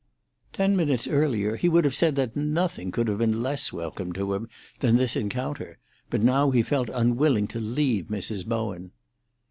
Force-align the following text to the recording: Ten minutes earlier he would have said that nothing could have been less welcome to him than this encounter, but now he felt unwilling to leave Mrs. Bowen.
Ten 0.51 0.75
minutes 0.75 1.07
earlier 1.07 1.57
he 1.57 1.69
would 1.69 1.85
have 1.85 1.93
said 1.93 2.15
that 2.15 2.35
nothing 2.35 2.89
could 2.89 3.07
have 3.07 3.19
been 3.19 3.43
less 3.43 3.71
welcome 3.71 4.13
to 4.13 4.33
him 4.33 4.49
than 4.79 4.95
this 4.95 5.15
encounter, 5.15 5.77
but 6.09 6.23
now 6.23 6.49
he 6.49 6.63
felt 6.63 6.89
unwilling 6.91 7.45
to 7.49 7.59
leave 7.59 8.05
Mrs. 8.07 8.43
Bowen. 8.43 8.93